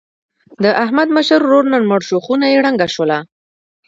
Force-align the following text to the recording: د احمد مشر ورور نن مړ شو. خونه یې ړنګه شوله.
د 0.63 0.65
احمد 0.83 1.07
مشر 1.17 1.39
ورور 1.43 1.65
نن 1.73 1.83
مړ 1.89 2.01
شو. 2.07 2.17
خونه 2.25 2.45
یې 2.51 2.61
ړنګه 2.65 2.87
شوله. 2.95 3.19